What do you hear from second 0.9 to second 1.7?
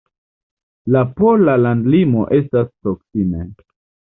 La pola